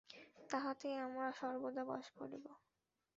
[0.49, 2.45] তাঁহাতেই আমরা সর্বদা বাস করিব।